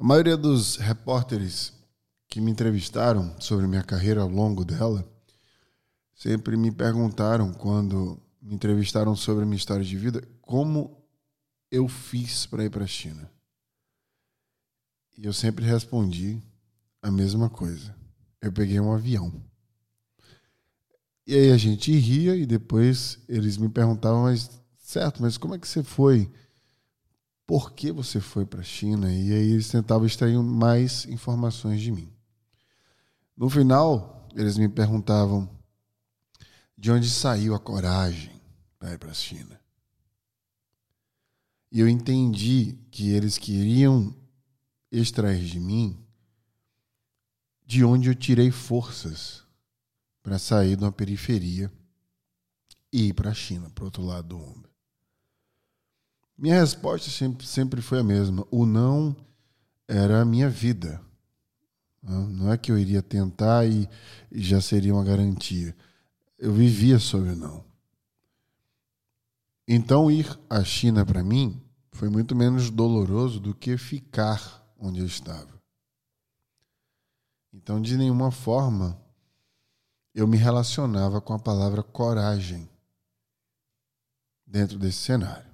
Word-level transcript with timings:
A 0.00 0.02
maioria 0.02 0.34
dos 0.34 0.76
repórteres 0.76 1.74
que 2.26 2.40
me 2.40 2.50
entrevistaram 2.50 3.38
sobre 3.38 3.66
minha 3.66 3.82
carreira 3.82 4.22
ao 4.22 4.30
longo 4.30 4.64
dela 4.64 5.06
sempre 6.14 6.56
me 6.56 6.72
perguntaram, 6.72 7.52
quando 7.52 8.18
me 8.40 8.54
entrevistaram 8.54 9.14
sobre 9.14 9.42
a 9.42 9.46
minha 9.46 9.58
história 9.58 9.84
de 9.84 9.98
vida, 9.98 10.26
como 10.40 11.04
eu 11.70 11.86
fiz 11.86 12.46
para 12.46 12.64
ir 12.64 12.70
para 12.70 12.84
a 12.84 12.86
China. 12.86 13.30
E 15.18 15.26
eu 15.26 15.34
sempre 15.34 15.66
respondi 15.66 16.42
a 17.02 17.10
mesma 17.10 17.50
coisa. 17.50 17.94
Eu 18.40 18.50
peguei 18.50 18.80
um 18.80 18.94
avião. 18.94 19.30
E 21.26 21.34
aí 21.34 21.52
a 21.52 21.58
gente 21.58 21.92
ria 21.92 22.34
e 22.34 22.46
depois 22.46 23.18
eles 23.28 23.58
me 23.58 23.68
perguntavam, 23.68 24.22
mas 24.22 24.50
certo, 24.78 25.20
mas 25.20 25.36
como 25.36 25.54
é 25.54 25.58
que 25.58 25.68
você 25.68 25.82
foi? 25.82 26.32
Por 27.50 27.72
que 27.72 27.90
você 27.90 28.20
foi 28.20 28.46
para 28.46 28.60
a 28.60 28.62
China? 28.62 29.12
E 29.12 29.32
aí 29.32 29.50
eles 29.50 29.68
tentavam 29.68 30.06
extrair 30.06 30.38
mais 30.40 31.04
informações 31.06 31.80
de 31.80 31.90
mim. 31.90 32.08
No 33.36 33.50
final, 33.50 34.28
eles 34.36 34.56
me 34.56 34.68
perguntavam 34.68 35.50
de 36.78 36.92
onde 36.92 37.10
saiu 37.10 37.52
a 37.52 37.58
coragem 37.58 38.40
para 38.78 38.92
ir 38.92 38.98
para 38.98 39.10
a 39.10 39.14
China. 39.14 39.60
E 41.72 41.80
eu 41.80 41.88
entendi 41.88 42.78
que 42.88 43.10
eles 43.10 43.36
queriam 43.36 44.14
extrair 44.92 45.44
de 45.44 45.58
mim 45.58 45.98
de 47.66 47.82
onde 47.82 48.10
eu 48.10 48.14
tirei 48.14 48.52
forças 48.52 49.42
para 50.22 50.38
sair 50.38 50.76
de 50.76 50.84
uma 50.84 50.92
periferia 50.92 51.68
e 52.92 53.08
ir 53.08 53.12
para 53.12 53.30
a 53.30 53.34
China, 53.34 53.68
para 53.70 53.82
o 53.82 53.86
outro 53.86 54.04
lado 54.04 54.28
do 54.28 54.38
mundo. 54.38 54.69
Minha 56.40 56.58
resposta 56.58 57.10
sempre, 57.10 57.46
sempre 57.46 57.82
foi 57.82 58.00
a 58.00 58.02
mesma. 58.02 58.46
O 58.50 58.64
não 58.64 59.14
era 59.86 60.22
a 60.22 60.24
minha 60.24 60.48
vida. 60.48 60.98
Não 62.02 62.50
é 62.50 62.56
que 62.56 62.72
eu 62.72 62.78
iria 62.78 63.02
tentar 63.02 63.66
e, 63.66 63.86
e 64.32 64.42
já 64.42 64.58
seria 64.58 64.94
uma 64.94 65.04
garantia. 65.04 65.76
Eu 66.38 66.50
vivia 66.50 66.98
sobre 66.98 67.32
o 67.32 67.36
não. 67.36 67.62
Então, 69.68 70.10
ir 70.10 70.26
à 70.48 70.64
China 70.64 71.04
para 71.04 71.22
mim 71.22 71.60
foi 71.92 72.08
muito 72.08 72.34
menos 72.34 72.70
doloroso 72.70 73.38
do 73.38 73.54
que 73.54 73.76
ficar 73.76 74.66
onde 74.78 75.00
eu 75.00 75.06
estava. 75.06 75.60
Então, 77.52 77.82
de 77.82 77.98
nenhuma 77.98 78.30
forma, 78.30 78.98
eu 80.14 80.26
me 80.26 80.38
relacionava 80.38 81.20
com 81.20 81.34
a 81.34 81.38
palavra 81.38 81.82
coragem 81.82 82.66
dentro 84.46 84.78
desse 84.78 85.00
cenário. 85.00 85.49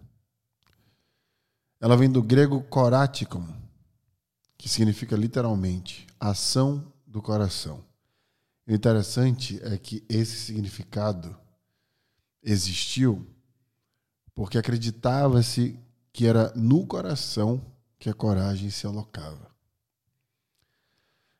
Ela 1.80 1.96
vem 1.96 2.10
do 2.10 2.22
grego 2.22 2.62
koratikon, 2.62 3.46
que 4.56 4.69
significa 4.69 5.16
literalmente 5.16 6.06
ação 6.19 6.92
do 7.06 7.20
coração. 7.20 7.84
O 8.66 8.72
interessante 8.72 9.60
é 9.62 9.77
que 9.77 10.04
esse 10.08 10.36
significado 10.36 11.36
existiu 12.42 13.27
porque 14.34 14.58
acreditava-se 14.58 15.78
que 16.12 16.27
era 16.27 16.52
no 16.54 16.86
coração 16.86 17.60
que 17.98 18.10
a 18.10 18.14
coragem 18.14 18.70
se 18.70 18.86
alocava. 18.86 19.50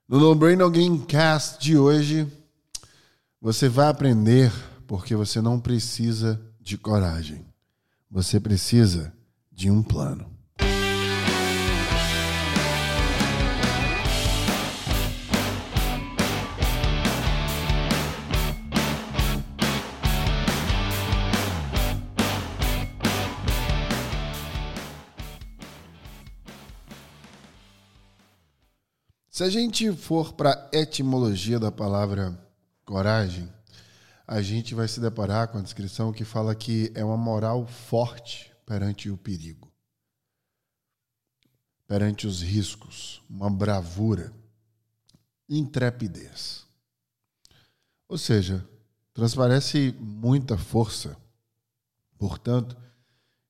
No 0.09 0.20
No 0.20 0.34
Brain 0.34 0.61
Alguém 0.61 1.05
Cast 1.05 1.61
de 1.61 1.77
hoje, 1.77 2.31
você 3.41 3.69
vai 3.69 3.89
aprender 3.89 4.53
porque 4.87 5.17
você 5.17 5.41
não 5.41 5.59
precisa 5.59 6.41
de 6.61 6.79
coragem. 6.79 7.45
Você 8.11 8.39
precisa 8.39 9.12
de 9.57 9.71
um 9.71 9.83
plano. 9.83 10.31
Se 29.30 29.42
a 29.42 29.48
gente 29.48 29.91
for 29.92 30.35
para 30.35 30.53
a 30.53 30.77
etimologia 30.77 31.59
da 31.59 31.73
palavra 31.73 32.39
coragem, 32.85 33.51
a 34.27 34.42
gente 34.42 34.75
vai 34.75 34.86
se 34.86 35.01
deparar 35.01 35.48
com 35.48 35.57
a 35.57 35.63
descrição 35.63 36.13
que 36.13 36.25
fala 36.25 36.55
que 36.55 36.92
é 36.95 37.03
uma 37.03 37.17
moral 37.17 37.67
forte 37.67 38.55
perante 38.67 39.09
o 39.09 39.17
perigo, 39.17 39.73
perante 41.87 42.27
os 42.27 42.43
riscos, 42.43 43.23
uma 43.31 43.49
bravura, 43.49 44.35
intrepidez. 45.49 46.67
Ou 48.09 48.19
seja, 48.19 48.69
transparece 49.15 49.95
muita 50.01 50.59
força, 50.59 51.17
portanto, 52.19 52.77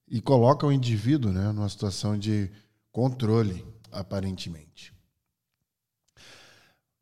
e 0.07 0.21
coloca 0.21 0.65
o 0.65 0.71
indivíduo 0.71 1.33
né, 1.33 1.51
numa 1.51 1.67
situação 1.67 2.17
de 2.17 2.49
controle, 2.91 3.65
aparentemente. 3.91 4.93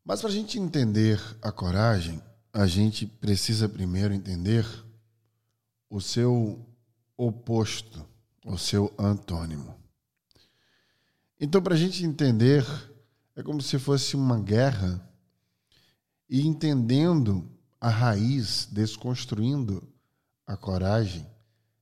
Mas 0.02 0.20
para 0.20 0.30
a 0.30 0.32
gente 0.32 0.58
entender 0.58 1.20
a 1.42 1.52
coragem, 1.52 2.22
a 2.52 2.66
gente 2.66 3.06
precisa 3.06 3.68
primeiro 3.68 4.14
entender 4.14 4.66
o 5.90 6.00
seu 6.00 6.64
oposto, 7.16 8.06
o 8.44 8.56
seu 8.56 8.92
antônimo. 8.98 9.74
Então, 11.40 11.62
para 11.62 11.74
a 11.74 11.78
gente 11.78 12.04
entender, 12.04 12.64
é 13.34 13.42
como 13.42 13.60
se 13.60 13.78
fosse 13.78 14.16
uma 14.16 14.40
guerra 14.40 15.00
e 16.28 16.46
entendendo 16.46 17.48
a 17.80 17.88
raiz, 17.88 18.68
desconstruindo 18.70 19.86
a 20.46 20.56
coragem, 20.56 21.26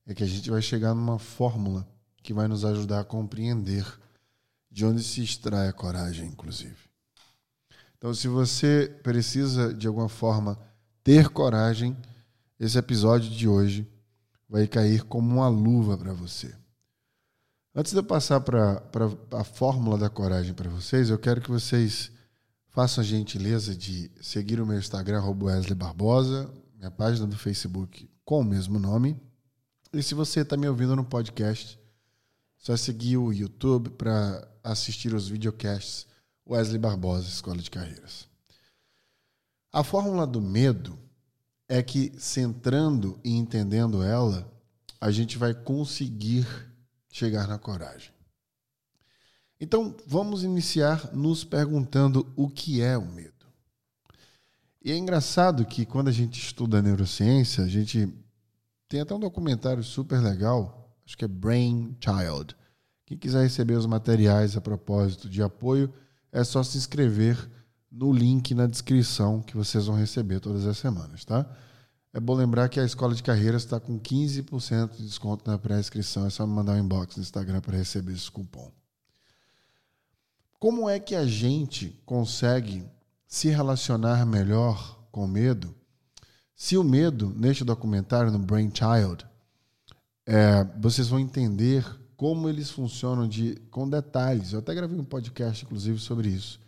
é 0.06 0.15
que 0.15 0.22
a 0.22 0.27
gente 0.27 0.50
vai 0.50 0.61
chegar 0.61 0.95
numa 0.95 1.19
fórmula 1.19 1.89
que 2.22 2.34
vai 2.34 2.49
nos 2.49 2.65
ajudar 2.65 3.01
a 3.01 3.05
compreender 3.05 3.87
de 4.71 4.84
onde 4.84 5.03
se 5.03 5.22
extrai 5.22 5.69
a 5.69 5.72
coragem, 5.72 6.28
inclusive. 6.28 6.77
Então, 7.97 8.12
se 8.12 8.28
você 8.28 8.99
precisa 9.03 9.72
de 9.72 9.87
alguma 9.87 10.09
forma 10.09 10.59
ter 11.03 11.28
coragem, 11.28 11.97
esse 12.59 12.77
episódio 12.77 13.31
de 13.31 13.47
hoje 13.49 13.87
vai 14.49 14.66
cair 14.66 15.03
como 15.05 15.34
uma 15.34 15.49
luva 15.49 15.97
para 15.97 16.12
você. 16.12 16.55
Antes 17.75 17.93
de 17.93 17.99
eu 17.99 18.05
passar 18.05 18.41
para 18.41 18.82
a 19.32 19.44
fórmula 19.44 19.99
da 19.99 20.09
coragem 20.09 20.55
para 20.55 20.71
vocês, 20.71 21.10
eu 21.10 21.19
quero 21.19 21.41
que 21.41 21.50
vocês 21.50 22.12
façam 22.69 23.03
a 23.03 23.06
gentileza 23.06 23.75
de 23.75 24.10
seguir 24.21 24.60
o 24.60 24.66
meu 24.66 24.78
Instagram, 24.78 25.22
Wesley 25.25 25.75
Barbosa, 25.75 26.53
minha 26.77 26.91
página 26.91 27.27
do 27.27 27.37
Facebook 27.37 28.09
com 28.25 28.41
o 28.41 28.44
mesmo 28.44 28.78
nome. 28.78 29.21
E 29.93 30.03
se 30.03 30.15
você 30.15 30.41
está 30.41 30.56
me 30.56 30.69
ouvindo 30.69 30.94
no 30.94 31.04
podcast, 31.04 31.78
só 32.56 32.77
seguir 32.77 33.16
o 33.16 33.33
YouTube 33.33 33.91
para 33.91 34.49
assistir 34.62 35.15
os 35.15 35.28
videocasts 35.28 36.06
Wesley 36.49 36.78
Barbosa, 36.78 37.28
Escola 37.28 37.59
de 37.59 37.71
Carreiras. 37.71 38.28
A 39.72 39.83
fórmula 39.83 40.27
do 40.27 40.41
medo 40.41 40.99
é 41.74 41.82
que, 41.82 42.12
centrando 42.16 43.18
e 43.24 43.34
entendendo 43.34 44.00
ela, 44.00 44.48
a 45.00 45.10
gente 45.10 45.36
vai 45.36 45.52
conseguir 45.52 46.46
chegar 47.10 47.48
na 47.48 47.58
coragem. 47.58 48.12
Então, 49.60 49.96
vamos 50.06 50.44
iniciar 50.44 51.12
nos 51.12 51.42
perguntando 51.42 52.32
o 52.36 52.48
que 52.48 52.80
é 52.80 52.96
o 52.96 53.04
medo. 53.04 53.44
E 54.84 54.92
é 54.92 54.96
engraçado 54.96 55.66
que 55.66 55.84
quando 55.84 56.06
a 56.06 56.12
gente 56.12 56.40
estuda 56.40 56.80
neurociência, 56.80 57.64
a 57.64 57.68
gente 57.68 58.08
tem 58.88 59.00
até 59.00 59.12
um 59.12 59.18
documentário 59.18 59.82
super 59.82 60.20
legal, 60.20 60.96
acho 61.04 61.18
que 61.18 61.24
é 61.24 61.28
Brain 61.28 61.96
Child. 61.98 62.54
Quem 63.04 63.18
quiser 63.18 63.42
receber 63.42 63.74
os 63.74 63.86
materiais 63.86 64.56
a 64.56 64.60
propósito 64.60 65.28
de 65.28 65.42
apoio, 65.42 65.92
é 66.30 66.44
só 66.44 66.62
se 66.62 66.78
inscrever 66.78 67.36
no 67.94 68.12
link 68.12 68.54
na 68.54 68.66
descrição 68.66 69.41
que 69.41 69.56
vocês 69.56 69.86
vão 69.86 69.96
receber 69.96 70.41
todas 70.41 70.66
as 70.66 70.76
semanas, 70.76 71.24
tá? 71.24 71.46
É 72.12 72.20
bom 72.20 72.34
lembrar 72.34 72.68
que 72.68 72.78
a 72.78 72.84
Escola 72.84 73.14
de 73.14 73.22
Carreiras 73.22 73.62
está 73.62 73.80
com 73.80 73.98
15% 73.98 74.96
de 74.96 75.04
desconto 75.04 75.50
na 75.50 75.58
pré-inscrição. 75.58 76.26
É 76.26 76.30
só 76.30 76.46
me 76.46 76.52
mandar 76.52 76.74
um 76.74 76.78
inbox 76.78 77.16
no 77.16 77.22
Instagram 77.22 77.60
para 77.60 77.76
receber 77.76 78.12
esse 78.12 78.30
cupom. 78.30 78.70
Como 80.58 80.88
é 80.88 80.98
que 80.98 81.14
a 81.14 81.26
gente 81.26 82.00
consegue 82.06 82.84
se 83.26 83.48
relacionar 83.48 84.24
melhor 84.24 84.98
com 85.10 85.24
o 85.24 85.28
medo? 85.28 85.74
Se 86.54 86.76
o 86.76 86.84
medo, 86.84 87.32
neste 87.36 87.64
documentário, 87.64 88.30
no 88.30 88.38
Brain 88.38 88.70
Child, 88.72 89.26
é, 90.24 90.64
vocês 90.80 91.08
vão 91.08 91.18
entender 91.18 91.84
como 92.16 92.48
eles 92.48 92.70
funcionam 92.70 93.28
de, 93.28 93.56
com 93.70 93.88
detalhes. 93.88 94.52
Eu 94.52 94.60
até 94.60 94.72
gravei 94.72 94.98
um 94.98 95.04
podcast, 95.04 95.64
inclusive, 95.64 95.98
sobre 95.98 96.28
isso, 96.28 96.60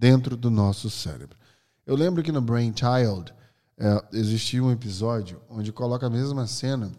dentro 0.00 0.34
do 0.34 0.50
nosso 0.50 0.88
cérebro. 0.88 1.36
Eu 1.84 1.94
lembro 1.94 2.22
que 2.22 2.32
no 2.32 2.40
Brain 2.40 2.72
Child 2.74 3.34
é, 3.76 4.02
existia 4.14 4.64
um 4.64 4.72
episódio 4.72 5.42
onde 5.50 5.70
coloca 5.70 6.06
a 6.06 6.10
mesma 6.10 6.46
cena 6.46 6.90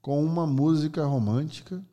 com 0.00 0.24
uma 0.24 0.46
música 0.46 1.04
romântica 1.04 1.84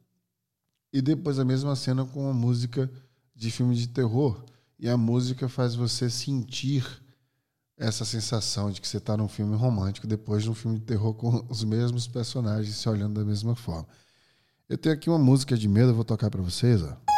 e 0.94 1.02
depois 1.02 1.38
a 1.38 1.44
mesma 1.44 1.76
cena 1.76 2.06
com 2.06 2.22
uma 2.22 2.34
música 2.34 2.90
de 3.36 3.52
filme 3.52 3.76
de 3.76 3.90
terror 3.90 4.42
e 4.80 4.88
a 4.88 4.96
música 4.96 5.50
faz 5.50 5.76
você 5.76 6.10
sentir 6.10 6.86
essa 7.78 8.06
sensação 8.06 8.72
de 8.72 8.80
que 8.80 8.88
você 8.88 8.98
está 8.98 9.18
num 9.18 9.28
filme 9.28 9.56
romântico 9.56 10.08
depois 10.08 10.44
de 10.44 10.50
um 10.50 10.56
filme 10.56 10.80
de 10.80 10.86
terror 10.86 11.14
com 11.14 11.46
os 11.50 11.62
mesmos 11.66 12.08
personagens 12.08 12.74
se 12.74 12.88
olhando 12.88 13.20
da 13.20 13.26
mesma 13.26 13.54
forma. 13.54 13.88
Eu 14.70 14.78
tenho 14.78 14.96
aqui 14.96 15.10
uma 15.10 15.20
música 15.20 15.58
de 15.58 15.68
medo, 15.68 15.90
eu 15.90 15.96
vou 15.96 16.06
tocar 16.06 16.30
para 16.30 16.42
vocês. 16.42 16.82
Ó. 16.82 17.17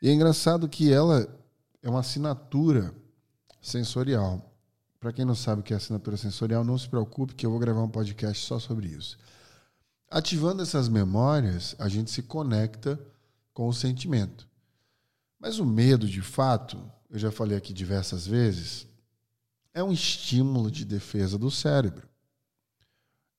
E 0.00 0.08
é 0.08 0.12
engraçado 0.12 0.68
que 0.68 0.92
ela 0.92 1.28
é 1.82 1.88
uma 1.88 2.00
assinatura 2.00 2.94
sensorial. 3.60 4.52
Para 5.00 5.12
quem 5.12 5.24
não 5.24 5.34
sabe 5.34 5.60
o 5.60 5.64
que 5.64 5.72
é 5.72 5.76
assinatura 5.76 6.16
sensorial, 6.16 6.64
não 6.64 6.78
se 6.78 6.88
preocupe 6.88 7.34
que 7.34 7.46
eu 7.46 7.50
vou 7.50 7.58
gravar 7.58 7.82
um 7.82 7.88
podcast 7.88 8.44
só 8.44 8.58
sobre 8.58 8.88
isso. 8.88 9.18
Ativando 10.10 10.62
essas 10.62 10.88
memórias, 10.88 11.76
a 11.78 11.88
gente 11.88 12.10
se 12.10 12.22
conecta 12.22 12.98
com 13.52 13.68
o 13.68 13.74
sentimento. 13.74 14.48
Mas 15.38 15.58
o 15.58 15.66
medo, 15.66 16.08
de 16.08 16.22
fato, 16.22 16.80
eu 17.10 17.18
já 17.18 17.30
falei 17.30 17.56
aqui 17.56 17.72
diversas 17.72 18.26
vezes, 18.26 18.86
é 19.72 19.82
um 19.82 19.92
estímulo 19.92 20.70
de 20.70 20.84
defesa 20.84 21.38
do 21.38 21.50
cérebro. 21.50 22.08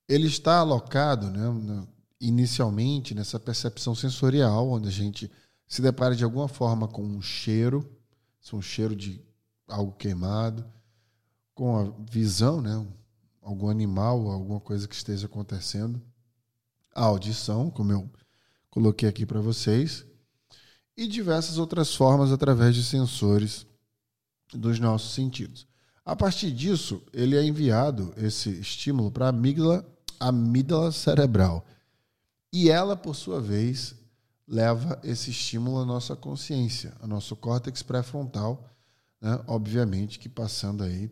Ele 0.07 0.27
está 0.27 0.59
alocado, 0.59 1.29
né, 1.29 1.87
inicialmente, 2.19 3.13
nessa 3.13 3.39
percepção 3.39 3.93
sensorial, 3.93 4.69
onde 4.69 4.87
a 4.87 4.91
gente 4.91 5.29
se 5.69 5.83
depara 5.83 6.15
de 6.15 6.23
alguma 6.23 6.47
forma 6.47 6.87
com 6.87 7.03
um 7.03 7.21
cheiro, 7.21 7.87
um 8.51 8.61
cheiro 8.61 8.95
de 8.95 9.23
algo 9.67 9.91
queimado, 9.91 10.65
com 11.53 11.77
a 11.77 11.93
visão, 12.09 12.59
né, 12.59 12.83
algum 13.39 13.69
animal, 13.69 14.31
alguma 14.31 14.59
coisa 14.59 14.87
que 14.87 14.95
esteja 14.95 15.27
acontecendo, 15.27 16.01
a 16.95 17.03
audição, 17.03 17.69
como 17.69 17.91
eu 17.91 18.09
coloquei 18.71 19.07
aqui 19.07 19.27
para 19.27 19.39
vocês, 19.39 20.03
e 20.97 21.07
diversas 21.07 21.59
outras 21.59 21.95
formas 21.95 22.31
através 22.31 22.73
de 22.73 22.83
sensores 22.83 23.67
dos 24.51 24.79
nossos 24.79 25.13
sentidos. 25.13 25.67
A 26.03 26.15
partir 26.15 26.51
disso, 26.51 27.03
ele 27.13 27.37
é 27.37 27.43
enviado 27.43 28.11
esse 28.17 28.49
estímulo 28.49 29.11
para 29.11 29.27
a 29.27 29.29
amígdala, 29.29 29.87
amígdala 30.19 30.91
cerebral. 30.91 31.63
E 32.51 32.71
ela, 32.71 32.97
por 32.97 33.15
sua 33.15 33.39
vez, 33.39 33.93
leva 34.49 34.99
esse 35.03 35.29
estímulo 35.29 35.77
à 35.77 35.85
nossa 35.85 36.15
consciência, 36.15 36.91
ao 36.99 37.07
nosso 37.07 37.35
córtex 37.35 37.83
pré-frontal, 37.83 38.67
né? 39.21 39.39
obviamente 39.45 40.17
que 40.17 40.27
passando 40.27 40.83
aí 40.83 41.11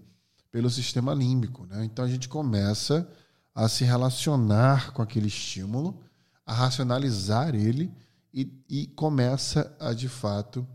pelo 0.52 0.72
sistema 0.72 1.14
límbico. 1.14 1.66
Né? 1.68 1.86
Então 1.86 2.04
a 2.04 2.08
gente 2.08 2.28
começa 2.28 3.08
a 3.54 3.70
se 3.70 3.84
relacionar 3.84 4.92
com 4.92 5.04
aquele 5.04 5.28
estímulo, 5.28 6.04
a 6.46 6.54
racionalizar 6.54 7.54
ele 7.54 7.94
e, 8.34 8.52
e 8.68 8.88
começa 8.88 9.76
a, 9.80 9.94
de 9.94 10.10
fato, 10.10 10.68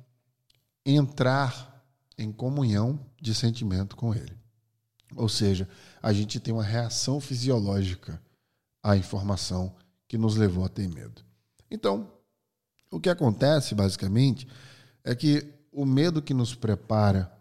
entrar 0.86 1.84
em 2.16 2.30
comunhão 2.30 3.00
de 3.20 3.34
sentimento 3.34 3.96
com 3.96 4.14
ele. 4.14 4.36
Ou 5.16 5.28
seja, 5.28 5.68
a 6.00 6.12
gente 6.12 6.38
tem 6.38 6.54
uma 6.54 6.62
reação 6.62 7.20
fisiológica 7.20 8.22
à 8.82 8.96
informação 8.96 9.74
que 10.06 10.16
nos 10.16 10.36
levou 10.36 10.64
a 10.64 10.68
ter 10.68 10.88
medo. 10.88 11.22
Então, 11.70 12.11
o 12.92 13.00
que 13.00 13.08
acontece, 13.08 13.74
basicamente, 13.74 14.46
é 15.02 15.14
que 15.14 15.48
o 15.72 15.86
medo 15.86 16.20
que 16.20 16.34
nos 16.34 16.54
prepara, 16.54 17.32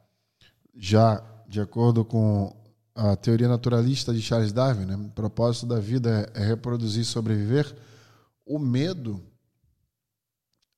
já 0.74 1.22
de 1.48 1.60
acordo 1.60 2.06
com 2.06 2.56
a 2.96 3.18
teoria 3.18 3.50
naturalista 3.50 4.14
de 4.14 4.22
Charles 4.22 4.54
Darwin, 4.54 4.86
né? 4.86 4.96
o 4.96 5.10
propósito 5.10 5.66
da 5.66 5.78
vida 5.78 6.32
é, 6.34 6.42
é 6.42 6.46
reproduzir 6.46 7.02
e 7.02 7.06
sobreviver, 7.06 7.76
o 8.46 8.58
medo 8.58 9.22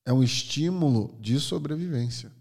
é 0.04 0.12
um 0.12 0.22
estímulo 0.22 1.16
de 1.20 1.38
sobrevivência. 1.38 2.32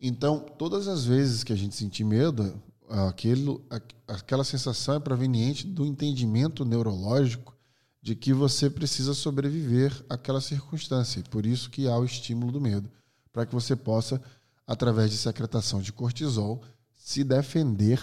Então, 0.00 0.40
todas 0.40 0.88
as 0.88 1.04
vezes 1.04 1.44
que 1.44 1.52
a 1.52 1.56
gente 1.56 1.76
sentir 1.76 2.02
medo, 2.02 2.60
aquilo, 2.88 3.62
aquela 4.08 4.42
sensação 4.42 4.94
é 4.94 5.00
proveniente 5.00 5.66
do 5.66 5.84
entendimento 5.84 6.64
neurológico 6.64 7.54
de 8.02 8.16
que 8.16 8.32
você 8.32 8.68
precisa 8.68 9.14
sobreviver 9.14 10.04
àquela 10.08 10.40
circunstância. 10.40 11.20
E 11.20 11.22
por 11.22 11.46
isso 11.46 11.70
que 11.70 11.86
há 11.86 11.96
o 11.96 12.04
estímulo 12.04 12.50
do 12.50 12.60
medo, 12.60 12.90
para 13.32 13.46
que 13.46 13.54
você 13.54 13.76
possa, 13.76 14.20
através 14.66 15.12
de 15.12 15.16
secretação 15.16 15.80
de 15.80 15.92
cortisol, 15.92 16.60
se 16.92 17.22
defender 17.22 18.02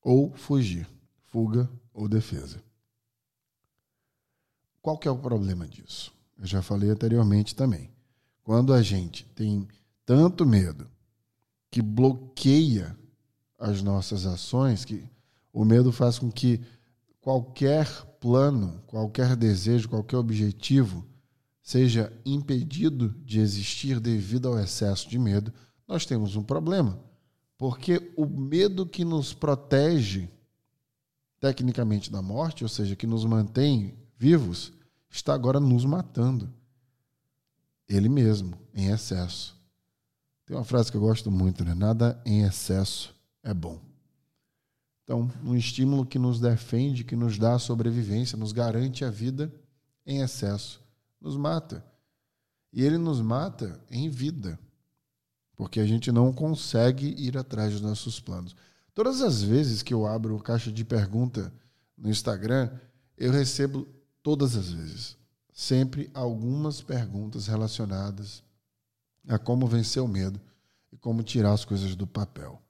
ou 0.00 0.32
fugir, 0.34 0.88
fuga 1.26 1.68
ou 1.92 2.08
defesa. 2.08 2.62
Qual 4.80 4.96
que 4.96 5.08
é 5.08 5.10
o 5.10 5.18
problema 5.18 5.66
disso? 5.66 6.12
Eu 6.38 6.46
já 6.46 6.62
falei 6.62 6.90
anteriormente 6.90 7.54
também. 7.54 7.90
Quando 8.44 8.72
a 8.72 8.80
gente 8.80 9.24
tem 9.34 9.66
tanto 10.06 10.46
medo 10.46 10.88
que 11.70 11.82
bloqueia 11.82 12.96
as 13.58 13.82
nossas 13.82 14.24
ações, 14.24 14.84
que 14.84 15.04
o 15.52 15.64
medo 15.64 15.90
faz 15.90 16.18
com 16.18 16.30
que 16.30 16.64
qualquer 17.28 17.86
plano, 18.18 18.82
qualquer 18.86 19.36
desejo, 19.36 19.86
qualquer 19.86 20.16
objetivo 20.16 21.04
seja 21.60 22.10
impedido 22.24 23.10
de 23.22 23.38
existir 23.38 24.00
devido 24.00 24.48
ao 24.48 24.58
excesso 24.58 25.06
de 25.10 25.18
medo, 25.18 25.52
nós 25.86 26.06
temos 26.06 26.36
um 26.36 26.42
problema. 26.42 26.98
Porque 27.58 28.14
o 28.16 28.24
medo 28.24 28.86
que 28.86 29.04
nos 29.04 29.34
protege 29.34 30.30
tecnicamente 31.38 32.10
da 32.10 32.22
morte, 32.22 32.64
ou 32.64 32.68
seja, 32.68 32.96
que 32.96 33.06
nos 33.06 33.26
mantém 33.26 33.98
vivos, 34.16 34.72
está 35.10 35.34
agora 35.34 35.60
nos 35.60 35.84
matando. 35.84 36.50
Ele 37.86 38.08
mesmo, 38.08 38.58
em 38.72 38.86
excesso. 38.90 39.54
Tem 40.46 40.56
uma 40.56 40.64
frase 40.64 40.90
que 40.90 40.96
eu 40.96 41.02
gosto 41.02 41.30
muito, 41.30 41.62
né? 41.62 41.74
Nada 41.74 42.18
em 42.24 42.40
excesso 42.40 43.14
é 43.42 43.52
bom. 43.52 43.87
Então, 45.08 45.32
um 45.42 45.56
estímulo 45.56 46.04
que 46.04 46.18
nos 46.18 46.38
defende, 46.38 47.02
que 47.02 47.16
nos 47.16 47.38
dá 47.38 47.54
a 47.54 47.58
sobrevivência, 47.58 48.36
nos 48.36 48.52
garante 48.52 49.06
a 49.06 49.10
vida 49.10 49.50
em 50.04 50.20
excesso, 50.20 50.82
nos 51.18 51.34
mata. 51.34 51.82
E 52.70 52.84
ele 52.84 52.98
nos 52.98 53.18
mata 53.18 53.80
em 53.90 54.10
vida 54.10 54.60
porque 55.56 55.80
a 55.80 55.86
gente 55.86 56.12
não 56.12 56.30
consegue 56.30 57.14
ir 57.16 57.38
atrás 57.38 57.72
dos 57.72 57.80
nossos 57.80 58.20
planos. 58.20 58.54
Todas 58.92 59.22
as 59.22 59.42
vezes 59.42 59.82
que 59.82 59.94
eu 59.94 60.06
abro 60.06 60.38
caixa 60.40 60.70
de 60.70 60.84
pergunta 60.84 61.50
no 61.96 62.10
Instagram, 62.10 62.70
eu 63.16 63.32
recebo 63.32 63.88
todas 64.22 64.56
as 64.56 64.70
vezes, 64.70 65.16
sempre 65.54 66.10
algumas 66.12 66.82
perguntas 66.82 67.46
relacionadas 67.46 68.42
a 69.26 69.38
como 69.38 69.66
vencer 69.66 70.02
o 70.02 70.06
medo 70.06 70.38
e 70.92 70.98
como 70.98 71.22
tirar 71.22 71.54
as 71.54 71.64
coisas 71.64 71.96
do 71.96 72.06
papel. 72.06 72.62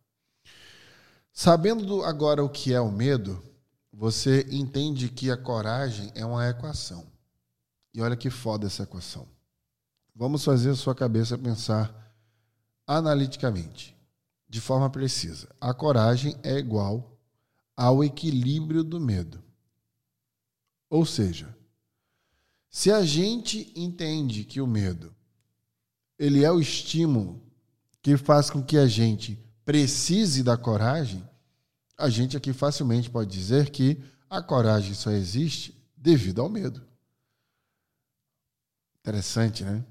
Sabendo 1.41 2.03
agora 2.03 2.43
o 2.43 2.49
que 2.49 2.75
é 2.75 2.81
o 2.81 2.91
medo, 2.91 3.41
você 3.93 4.45
entende 4.51 5.09
que 5.09 5.31
a 5.31 5.37
coragem 5.37 6.11
é 6.17 6.27
uma 6.27 6.49
equação. 6.49 7.07
E 7.95 8.03
olha 8.03 8.17
que 8.17 8.29
foda 8.29 8.67
essa 8.67 8.83
equação. 8.83 9.25
Vamos 10.13 10.45
fazer 10.45 10.71
a 10.71 10.75
sua 10.75 10.97
cabeça 10.97 11.39
pensar 11.39 12.13
analiticamente, 12.85 13.97
de 14.49 14.61
forma 14.61 14.91
precisa. 14.91 15.49
A 15.61 15.73
coragem 15.73 16.37
é 16.43 16.59
igual 16.59 17.17
ao 17.77 18.03
equilíbrio 18.03 18.83
do 18.83 19.01
medo. 19.01 19.41
Ou 20.91 21.07
seja, 21.07 21.57
se 22.69 22.91
a 22.91 23.05
gente 23.05 23.73
entende 23.77 24.43
que 24.43 24.61
o 24.61 24.67
medo 24.67 25.15
ele 26.19 26.43
é 26.43 26.51
o 26.51 26.61
estímulo 26.61 27.41
que 28.03 28.17
faz 28.17 28.51
com 28.51 28.61
que 28.61 28.77
a 28.77 28.89
gente 28.89 29.39
precise 29.65 30.43
da 30.43 30.57
coragem, 30.57 31.28
a 31.99 32.09
gente 32.09 32.37
aqui 32.37 32.53
facilmente 32.53 33.11
pode 33.11 33.29
dizer 33.31 33.71
que 33.71 34.01
a 34.31 34.41
coragem 34.41 34.95
só 34.95 35.11
existe 35.11 35.77
devido 35.97 36.41
ao 36.41 36.49
medo. 36.49 36.87
Interessante, 39.01 39.65
né? 39.65 39.85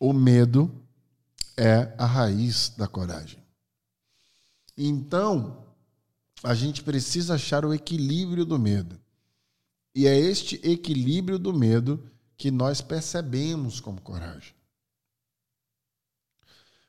O 0.00 0.14
medo 0.14 0.72
é 1.54 1.94
a 1.98 2.06
raiz 2.06 2.70
da 2.70 2.88
coragem. 2.88 3.42
Então, 4.76 5.66
a 6.42 6.54
gente 6.54 6.82
precisa 6.82 7.34
achar 7.34 7.64
o 7.64 7.74
equilíbrio 7.74 8.46
do 8.46 8.58
medo. 8.58 8.98
E 9.94 10.06
é 10.06 10.16
este 10.16 10.56
equilíbrio 10.66 11.38
do 11.38 11.52
medo 11.52 12.08
que 12.36 12.50
nós 12.50 12.80
percebemos 12.80 13.80
como 13.80 14.00
coragem. 14.00 14.54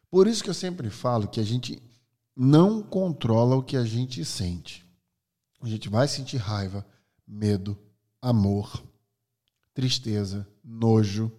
Por 0.10 0.28
isso 0.28 0.44
que 0.44 0.50
eu 0.50 0.54
sempre 0.54 0.90
falo 0.90 1.28
que 1.28 1.40
a 1.40 1.44
gente 1.44 1.82
não 2.42 2.82
controla 2.82 3.58
o 3.58 3.62
que 3.62 3.76
a 3.76 3.84
gente 3.84 4.24
sente. 4.24 4.88
A 5.60 5.68
gente 5.68 5.90
vai 5.90 6.08
sentir 6.08 6.38
raiva, 6.38 6.88
medo, 7.28 7.78
amor, 8.22 8.82
tristeza, 9.74 10.48
nojo, 10.64 11.30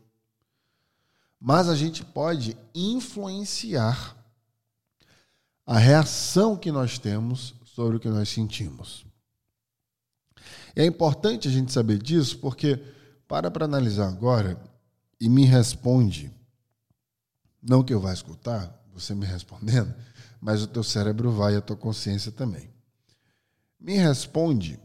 mas 1.40 1.71
a 1.71 1.75
gente 1.75 2.04
pode 2.04 2.54
influenciar 2.75 4.14
a 5.64 5.78
reação 5.78 6.54
que 6.54 6.71
nós 6.71 6.99
temos 6.99 7.54
sobre 7.64 7.97
o 7.97 8.00
que 8.00 8.11
nós 8.11 8.28
sentimos. 8.28 9.07
É 10.76 10.85
importante 10.85 11.49
a 11.49 11.50
gente 11.50 11.73
saber 11.73 11.97
disso 11.97 12.38
porque 12.40 12.76
para 13.26 13.50
para 13.50 13.64
analisar 13.64 14.09
agora 14.09 14.62
e 15.19 15.30
me 15.30 15.47
responde. 15.47 16.30
Não 17.62 17.83
que 17.83 17.95
eu 17.95 18.00
vá 18.00 18.12
escutar 18.12 18.80
você 19.00 19.14
me 19.14 19.26
respondendo, 19.26 19.95
mas 20.40 20.62
o 20.62 20.66
teu 20.66 20.83
cérebro 20.83 21.30
vai 21.33 21.54
e 21.54 21.57
a 21.57 21.61
tua 21.61 21.76
consciência 21.76 22.30
também. 22.30 22.71
Me 23.78 23.97
responde 23.97 24.78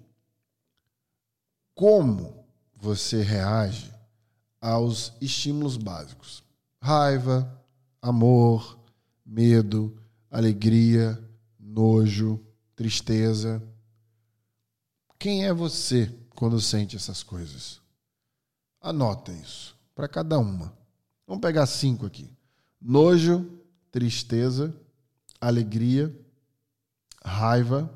como 1.74 2.46
você 2.76 3.22
reage 3.22 3.94
aos 4.62 5.14
estímulos 5.20 5.78
básicos: 5.78 6.44
raiva, 6.82 7.62
amor, 8.02 8.80
medo, 9.26 9.98
alegria, 10.32 11.22
nojo, 11.60 12.40
tristeza. 12.76 13.62
Quem 15.20 15.46
é 15.46 15.54
você 15.54 16.14
quando 16.36 16.62
sente 16.62 16.96
essas 16.96 17.22
coisas? 17.24 17.82
Anota 18.80 19.32
isso 19.32 19.76
para 19.94 20.08
cada 20.08 20.38
uma. 20.38 20.78
Vamos 21.26 21.42
pegar 21.42 21.66
cinco 21.66 22.06
aqui: 22.06 22.30
nojo, 22.80 23.60
tristeza, 23.96 24.78
alegria, 25.40 26.14
raiva, 27.24 27.90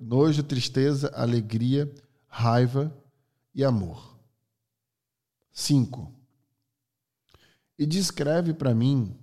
nojo, 0.00 0.44
tristeza, 0.44 1.10
alegria, 1.12 1.92
raiva 2.28 2.96
e 3.52 3.64
amor. 3.64 4.16
Cinco. 5.50 6.14
E 7.76 7.84
descreve 7.84 8.54
para 8.54 8.72
mim 8.72 9.18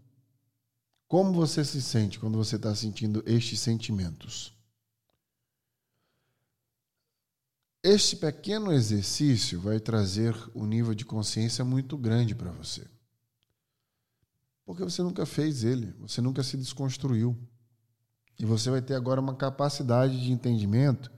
como 1.08 1.32
você 1.32 1.64
se 1.64 1.82
sente 1.82 2.20
quando 2.20 2.38
você 2.38 2.58
está 2.58 2.76
sentindo 2.76 3.24
estes 3.26 3.62
sentimentos. 3.62 4.54
Este 7.82 8.18
pequeno 8.18 8.74
exercício 8.74 9.62
vai 9.62 9.80
trazer 9.80 10.36
um 10.54 10.66
nível 10.66 10.94
de 10.94 11.06
consciência 11.06 11.64
muito 11.64 11.98
grande 11.98 12.36
para 12.36 12.52
você. 12.52 12.86
Porque 14.66 14.84
você 14.84 15.02
nunca 15.02 15.26
fez 15.26 15.64
ele, 15.64 15.92
você 16.00 16.22
nunca 16.22 16.42
se 16.44 16.56
desconstruiu. 16.58 17.38
E 18.40 18.46
você 18.46 18.70
vai 18.70 18.82
ter 18.82 18.96
agora 18.96 19.22
uma 19.22 19.36
capacidade 19.36 20.22
de 20.22 20.32
entendimento 20.32 21.12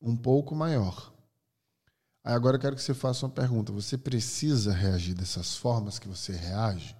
um 0.00 0.16
pouco 0.16 0.54
maior. 0.54 1.12
Aí 2.24 2.34
agora 2.34 2.56
eu 2.56 2.60
quero 2.60 2.74
que 2.74 2.82
você 2.82 2.94
faça 2.94 3.24
uma 3.24 3.32
pergunta: 3.32 3.72
você 3.72 3.96
precisa 3.96 4.72
reagir 4.72 5.14
dessas 5.14 5.56
formas 5.56 5.98
que 5.98 6.08
você 6.08 6.32
reage? 6.32 6.96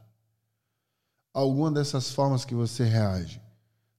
Alguma 1.33 1.71
dessas 1.71 2.11
formas 2.11 2.45
que 2.45 2.55
você 2.55 2.85
reage 2.85 3.43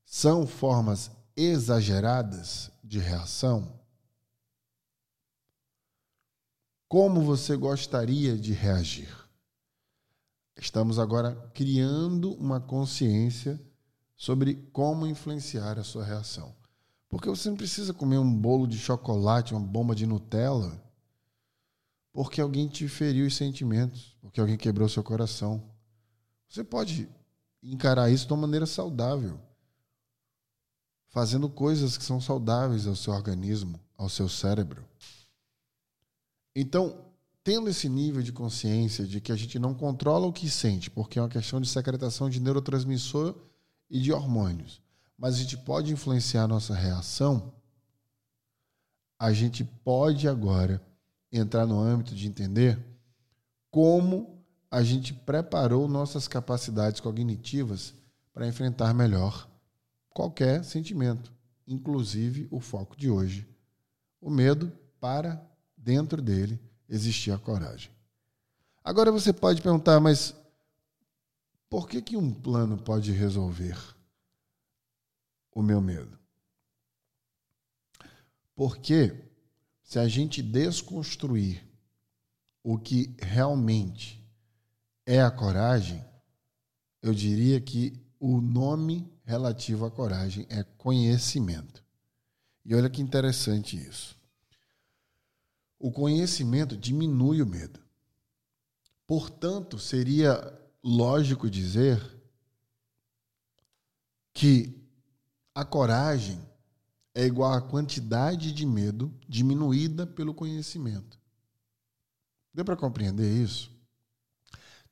são 0.06 0.48
formas 0.48 1.12
exageradas 1.36 2.72
de 2.84 3.00
reação? 3.00 3.78
Como 6.88 7.22
você 7.22 7.58
gostaria 7.58 8.38
de 8.38 8.54
reagir? 8.54 9.27
Estamos 10.60 10.98
agora 10.98 11.36
criando 11.54 12.34
uma 12.34 12.60
consciência 12.60 13.62
sobre 14.16 14.56
como 14.74 15.06
influenciar 15.06 15.78
a 15.78 15.84
sua 15.84 16.04
reação. 16.04 16.56
Porque 17.08 17.30
você 17.30 17.50
não 17.50 17.56
precisa 17.56 17.94
comer 17.94 18.18
um 18.18 18.34
bolo 18.34 18.68
de 18.68 18.78
chocolate, 18.78 19.54
uma 19.54 19.66
bomba 19.66 19.96
de 19.96 20.06
Nutella, 20.06 20.84
porque 22.12 22.42
alguém 22.42 22.68
te 22.68 22.88
feriu 22.88 23.28
os 23.28 23.36
sentimentos, 23.36 24.18
porque 24.20 24.42
alguém 24.42 24.58
quebrou 24.58 24.90
seu 24.90 25.04
coração. 25.04 25.64
Você 26.50 26.64
pode 26.64 27.08
encarar 27.62 28.10
isso 28.10 28.26
de 28.26 28.34
uma 28.34 28.42
maneira 28.42 28.66
saudável, 28.66 29.40
fazendo 31.10 31.48
coisas 31.50 31.98
que 31.98 32.04
são 32.04 32.20
saudáveis 32.20 32.88
ao 32.88 32.96
seu 32.96 33.14
organismo, 33.14 33.80
ao 33.96 34.10
seu 34.10 34.28
cérebro. 34.28 34.84
Então, 36.56 37.07
tendo 37.48 37.70
esse 37.70 37.88
nível 37.88 38.22
de 38.22 38.34
consciência 38.34 39.08
de 39.08 39.22
que 39.22 39.32
a 39.32 39.36
gente 39.38 39.58
não 39.58 39.74
controla 39.74 40.28
o 40.28 40.34
que 40.34 40.50
sente, 40.50 40.92
porque 40.92 41.18
é 41.18 41.22
uma 41.22 41.30
questão 41.30 41.62
de 41.62 41.70
secretação 41.70 42.30
de 42.30 42.42
neurotransmissor 42.42 43.34
e 43.90 44.02
de 44.02 44.12
hormônios, 44.12 44.82
mas 45.18 45.36
a 45.36 45.38
gente 45.38 45.56
pode 45.56 45.94
influenciar 45.94 46.44
a 46.44 46.48
nossa 46.50 46.76
reação, 46.76 47.54
a 49.18 49.32
gente 49.32 49.64
pode 49.64 50.28
agora 50.28 50.86
entrar 51.32 51.66
no 51.66 51.80
âmbito 51.80 52.14
de 52.14 52.28
entender 52.28 52.86
como 53.72 54.44
a 54.70 54.84
gente 54.84 55.14
preparou 55.14 55.88
nossas 55.88 56.28
capacidades 56.28 57.00
cognitivas 57.00 57.94
para 58.34 58.46
enfrentar 58.46 58.94
melhor 58.94 59.50
qualquer 60.10 60.66
sentimento, 60.66 61.32
inclusive 61.66 62.46
o 62.52 62.60
foco 62.60 62.94
de 62.98 63.10
hoje, 63.10 63.48
o 64.20 64.30
medo 64.30 64.70
para 65.00 65.42
dentro 65.78 66.22
dele 66.22 66.68
existia 66.90 67.38
coragem. 67.38 67.92
Agora 68.84 69.12
você 69.12 69.34
pode 69.34 69.62
perguntar, 69.62 70.00
mas 70.00 70.34
por 71.70 71.88
que, 71.88 72.02
que 72.02 72.16
um 72.16 72.34
plano 72.34 72.78
pode 72.78 73.12
resolver 73.12 73.78
o 75.52 75.62
meu 75.62 75.82
medo? 75.82 76.18
Porque 78.56 79.14
se 79.84 80.00
a 80.00 80.08
gente 80.08 80.42
desconstruir 80.42 81.64
o 82.64 82.78
que 82.78 83.16
realmente 83.20 84.26
é 85.06 85.22
a 85.22 85.32
coragem, 85.32 86.04
eu 87.02 87.14
diria 87.14 87.62
que 87.62 88.02
o 88.20 88.42
nome 88.42 89.10
relativo 89.24 89.86
à 89.86 89.92
coragem 89.92 90.46
é 90.50 90.64
conhecimento. 90.64 91.84
E 92.66 92.76
olha 92.76 92.90
que 92.90 93.02
interessante 93.02 93.78
isso. 93.78 94.17
O 95.80 95.92
conhecimento 95.92 96.76
diminui 96.76 97.42
o 97.42 97.48
medo. 97.48 97.80
Portanto, 99.06 99.80
seria 99.80 100.54
lógico 100.84 101.50
dizer 101.50 102.02
que 104.34 104.78
a 105.54 105.66
coragem 105.66 106.40
é 107.16 107.26
igual 107.26 107.54
à 107.54 107.62
quantidade 107.62 108.52
de 108.52 108.66
medo 108.66 109.12
diminuída 109.28 110.06
pelo 110.06 110.34
conhecimento. 110.34 111.20
Deu 112.54 112.64
para 112.64 112.76
compreender 112.76 113.42
isso? 113.42 113.72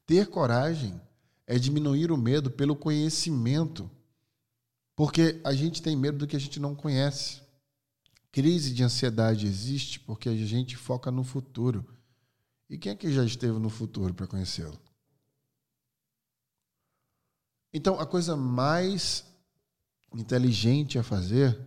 Ter 0.06 0.28
coragem 0.28 1.00
é 1.46 1.60
diminuir 1.60 2.12
o 2.12 2.18
medo 2.18 2.50
pelo 2.50 2.76
conhecimento, 2.76 3.90
porque 4.96 5.40
a 5.44 5.54
gente 5.54 5.82
tem 5.82 5.96
medo 5.96 6.18
do 6.18 6.28
que 6.28 6.36
a 6.36 6.40
gente 6.40 6.60
não 6.60 6.74
conhece. 6.74 7.45
Crise 8.36 8.74
de 8.74 8.84
ansiedade 8.84 9.48
existe 9.48 9.98
porque 9.98 10.28
a 10.28 10.36
gente 10.36 10.76
foca 10.76 11.10
no 11.10 11.24
futuro. 11.24 11.86
E 12.70 12.78
quem 12.78 12.92
é 12.92 12.96
que 12.96 13.10
já 13.10 13.24
esteve 13.24 13.58
no 13.58 13.70
futuro 13.70 14.14
para 14.14 14.28
conhecê-lo? 14.28 14.78
Então, 17.74 17.98
a 17.98 18.06
coisa 18.06 18.36
mais 18.36 19.24
inteligente 20.14 21.00
a 21.00 21.04
fazer 21.04 21.58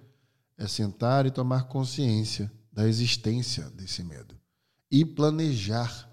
é 0.58 0.68
sentar 0.68 1.25
e 1.25 1.30
tomar 1.30 1.68
consciência 1.68 2.52
da 2.70 2.87
existência 2.87 3.70
desse 3.70 4.02
medo 4.02 4.38
e 4.90 5.06
planejar. 5.06 6.06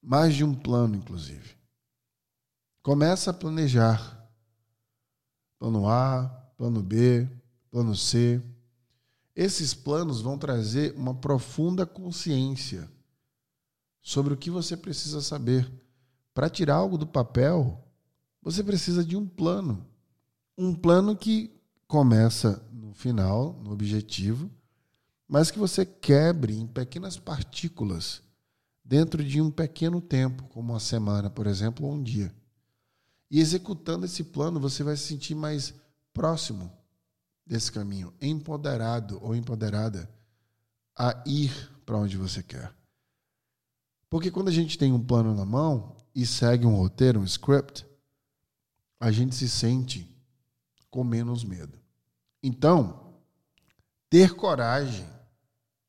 Mais 0.00 0.36
de 0.36 0.44
um 0.44 0.54
plano, 0.54 0.94
inclusive. 0.94 1.56
Começa 2.80 3.32
a 3.32 3.34
planejar. 3.34 4.24
Plano 5.58 5.88
A, 5.88 6.28
plano 6.56 6.80
B, 6.80 7.28
plano 7.72 7.96
C 7.96 8.40
esses 9.36 9.74
planos 9.74 10.22
vão 10.22 10.38
trazer 10.38 10.94
uma 10.96 11.14
profunda 11.14 11.84
consciência 11.84 12.90
sobre 14.00 14.32
o 14.32 14.36
que 14.36 14.50
você 14.50 14.74
precisa 14.74 15.20
saber. 15.20 15.70
Para 16.32 16.48
tirar 16.48 16.76
algo 16.76 16.96
do 16.96 17.06
papel, 17.06 17.86
você 18.40 18.64
precisa 18.64 19.04
de 19.04 19.14
um 19.14 19.26
plano. 19.28 19.86
Um 20.56 20.74
plano 20.74 21.14
que 21.14 21.54
começa 21.86 22.66
no 22.72 22.94
final, 22.94 23.60
no 23.62 23.72
objetivo, 23.72 24.50
mas 25.28 25.50
que 25.50 25.58
você 25.58 25.84
quebre 25.84 26.56
em 26.56 26.66
pequenas 26.66 27.18
partículas 27.18 28.22
dentro 28.82 29.22
de 29.22 29.40
um 29.40 29.50
pequeno 29.50 30.00
tempo, 30.00 30.44
como 30.44 30.72
uma 30.72 30.80
semana, 30.80 31.28
por 31.28 31.46
exemplo, 31.46 31.86
ou 31.86 31.92
um 31.92 32.02
dia. 32.02 32.34
E 33.30 33.38
executando 33.38 34.06
esse 34.06 34.24
plano, 34.24 34.58
você 34.58 34.82
vai 34.82 34.96
se 34.96 35.02
sentir 35.02 35.34
mais 35.34 35.74
próximo 36.14 36.72
desse 37.46 37.70
caminho, 37.70 38.12
empoderado 38.20 39.22
ou 39.22 39.34
empoderada 39.34 40.10
a 40.98 41.22
ir 41.26 41.52
para 41.84 41.96
onde 41.96 42.16
você 42.16 42.42
quer. 42.42 42.74
Porque 44.10 44.30
quando 44.30 44.48
a 44.48 44.52
gente 44.52 44.76
tem 44.76 44.92
um 44.92 45.04
plano 45.04 45.34
na 45.34 45.44
mão 45.44 45.96
e 46.14 46.26
segue 46.26 46.66
um 46.66 46.74
roteiro, 46.74 47.20
um 47.20 47.24
script, 47.24 47.86
a 48.98 49.12
gente 49.12 49.34
se 49.34 49.48
sente 49.48 50.10
com 50.90 51.04
menos 51.04 51.44
medo. 51.44 51.78
Então, 52.42 53.14
ter 54.08 54.34
coragem, 54.34 55.06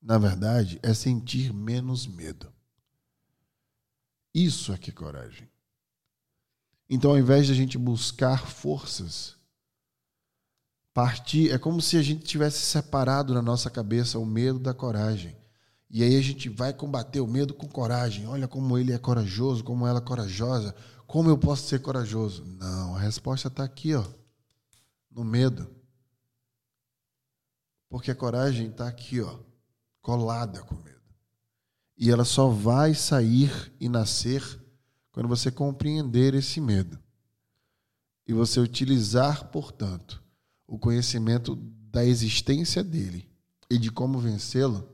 na 0.01 0.17
verdade, 0.17 0.79
é 0.83 0.93
sentir 0.93 1.53
menos 1.53 2.05
medo. 2.05 2.51
Isso 4.33 4.73
é 4.73 4.77
que 4.77 4.89
é 4.89 4.93
coragem. 4.93 5.49
Então, 6.89 7.11
ao 7.11 7.17
invés 7.17 7.45
de 7.45 7.53
a 7.53 7.55
gente 7.55 7.77
buscar 7.77 8.47
forças 8.47 9.36
Partir 10.97 11.51
é 11.51 11.59
como 11.59 11.79
se 11.79 11.95
a 11.95 12.01
gente 12.01 12.23
tivesse 12.23 12.57
separado 12.57 13.31
na 13.31 13.39
nossa 13.39 13.69
cabeça 13.69 14.17
o 14.17 14.25
medo 14.25 14.57
da 14.57 14.73
coragem. 14.73 15.37
E 15.91 16.01
aí 16.01 16.15
a 16.15 16.21
gente 16.23 16.49
vai 16.49 16.73
combater 16.73 17.21
o 17.21 17.27
medo 17.27 17.53
com 17.53 17.67
coragem. 17.67 18.25
Olha 18.25 18.47
como 18.47 18.75
ele 18.79 18.91
é 18.91 18.97
corajoso, 18.97 19.63
como 19.63 19.85
ela 19.85 19.99
é 19.99 20.01
corajosa. 20.01 20.73
Como 21.05 21.29
eu 21.29 21.37
posso 21.37 21.67
ser 21.67 21.83
corajoso? 21.83 22.43
Não, 22.43 22.95
a 22.95 22.99
resposta 22.99 23.47
está 23.47 23.63
aqui, 23.63 23.93
ó, 23.93 24.03
no 25.11 25.23
medo. 25.23 25.69
Porque 27.87 28.09
a 28.09 28.15
coragem 28.15 28.69
está 28.69 28.87
aqui, 28.87 29.21
ó, 29.21 29.37
colada 30.01 30.63
com 30.63 30.73
medo. 30.77 31.13
E 31.95 32.09
ela 32.09 32.25
só 32.25 32.49
vai 32.49 32.95
sair 32.95 33.71
e 33.79 33.87
nascer 33.87 34.41
quando 35.11 35.29
você 35.29 35.51
compreender 35.51 36.33
esse 36.33 36.59
medo. 36.59 36.97
E 38.27 38.33
você 38.33 38.59
utilizar, 38.59 39.49
portanto, 39.49 40.25
o 40.67 40.77
conhecimento 40.77 41.55
da 41.55 42.05
existência 42.05 42.83
dele 42.83 43.27
e 43.69 43.77
de 43.77 43.89
como 43.89 44.19
vencê-lo 44.19 44.87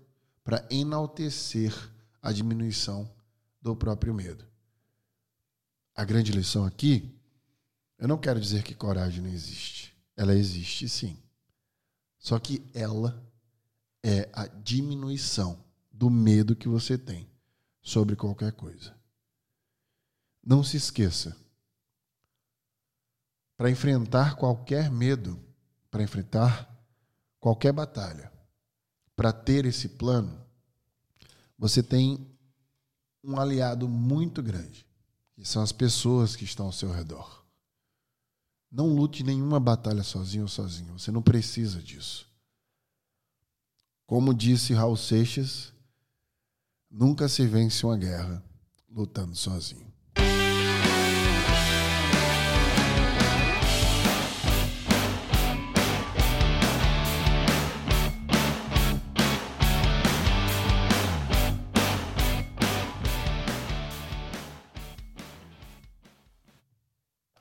para 0.44 0.66
enaltecer 0.70 1.74
a 2.22 2.32
diminuição 2.32 3.12
do 3.62 3.76
próprio 3.76 4.14
medo. 4.14 4.46
A 5.96 6.06
grande 6.06 6.32
lição 6.32 6.66
aqui, 6.66 7.18
eu 7.98 8.08
não 8.08 8.18
quero 8.18 8.40
dizer 8.40 8.64
que 8.64 8.76
coragem 8.76 9.22
não 9.22 9.30
existe. 9.30 9.96
Ela 10.16 10.36
existe 10.36 10.88
sim. 10.88 11.18
Só 12.20 12.40
que 12.40 12.64
ela 12.74 13.22
é 14.04 14.30
a 14.34 14.48
diminuição 14.48 15.64
do 15.92 16.10
medo 16.10 16.56
que 16.56 16.68
você 16.68 16.98
tem 16.98 17.30
sobre 17.82 18.16
qualquer 18.16 18.52
coisa. 18.54 18.96
Não 20.44 20.64
se 20.64 20.78
esqueça. 20.78 21.38
Para 23.56 23.70
enfrentar 23.70 24.36
qualquer 24.36 24.92
medo, 24.92 25.40
para 25.94 26.02
enfrentar 26.02 26.68
qualquer 27.40 27.72
batalha, 27.72 28.34
para 29.16 29.32
ter 29.32 29.64
esse 29.64 29.90
plano, 29.90 30.44
você 31.56 31.84
tem 31.84 32.36
um 33.24 33.40
aliado 33.40 33.88
muito 33.88 34.42
grande, 34.42 34.88
que 35.36 35.46
são 35.46 35.62
as 35.62 35.72
pessoas 35.72 36.36
que 36.36 36.46
estão 36.46 36.66
ao 36.66 36.72
seu 36.72 36.92
redor. 36.92 37.46
Não 38.72 38.88
lute 38.88 39.24
nenhuma 39.24 39.60
batalha 39.60 40.02
sozinho 40.02 40.46
ou 40.46 40.50
sozinho, 40.50 40.98
você 40.98 41.12
não 41.12 41.22
precisa 41.22 41.80
disso. 41.80 42.28
Como 44.08 44.34
disse 44.34 44.74
Raul 44.74 44.98
Seixas, 44.98 45.72
nunca 46.90 47.30
se 47.30 47.46
vence 47.46 47.86
uma 47.86 47.98
guerra 47.98 48.44
lutando 48.90 49.36
sozinho. 49.36 49.93